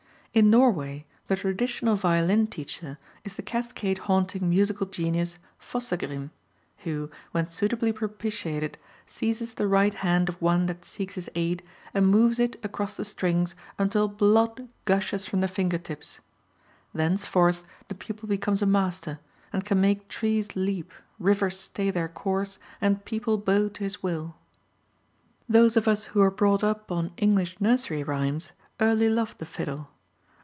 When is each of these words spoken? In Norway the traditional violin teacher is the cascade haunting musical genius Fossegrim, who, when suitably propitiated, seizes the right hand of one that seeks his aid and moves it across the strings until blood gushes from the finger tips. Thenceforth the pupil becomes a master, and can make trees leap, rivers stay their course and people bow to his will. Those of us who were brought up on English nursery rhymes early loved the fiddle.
In 0.33 0.49
Norway 0.49 1.05
the 1.27 1.35
traditional 1.35 1.97
violin 1.97 2.47
teacher 2.47 2.97
is 3.25 3.35
the 3.35 3.41
cascade 3.41 3.97
haunting 3.97 4.49
musical 4.49 4.85
genius 4.85 5.37
Fossegrim, 5.59 6.29
who, 6.85 7.11
when 7.33 7.47
suitably 7.49 7.91
propitiated, 7.91 8.77
seizes 9.05 9.53
the 9.55 9.67
right 9.67 9.93
hand 9.93 10.29
of 10.29 10.41
one 10.41 10.67
that 10.67 10.85
seeks 10.85 11.15
his 11.15 11.29
aid 11.35 11.61
and 11.93 12.07
moves 12.07 12.39
it 12.39 12.55
across 12.63 12.95
the 12.95 13.03
strings 13.03 13.55
until 13.77 14.07
blood 14.07 14.69
gushes 14.85 15.25
from 15.25 15.41
the 15.41 15.49
finger 15.49 15.77
tips. 15.77 16.21
Thenceforth 16.93 17.65
the 17.89 17.95
pupil 17.95 18.29
becomes 18.29 18.61
a 18.61 18.65
master, 18.65 19.19
and 19.51 19.65
can 19.65 19.81
make 19.81 20.07
trees 20.07 20.55
leap, 20.55 20.93
rivers 21.19 21.59
stay 21.59 21.91
their 21.91 22.07
course 22.07 22.57
and 22.79 23.03
people 23.03 23.37
bow 23.37 23.67
to 23.67 23.83
his 23.83 24.01
will. 24.01 24.37
Those 25.49 25.75
of 25.75 25.89
us 25.89 26.05
who 26.15 26.21
were 26.21 26.31
brought 26.31 26.63
up 26.63 26.89
on 26.89 27.11
English 27.17 27.59
nursery 27.59 28.01
rhymes 28.01 28.53
early 28.79 29.09
loved 29.09 29.39
the 29.39 29.45
fiddle. 29.45 29.89